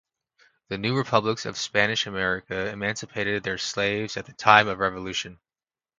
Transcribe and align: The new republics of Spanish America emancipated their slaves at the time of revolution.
The 0.69 0.79
new 0.79 0.97
republics 0.97 1.45
of 1.45 1.59
Spanish 1.59 2.07
America 2.07 2.69
emancipated 2.71 3.43
their 3.43 3.59
slaves 3.59 4.17
at 4.17 4.25
the 4.25 4.33
time 4.33 4.67
of 4.67 4.79
revolution. 4.79 5.37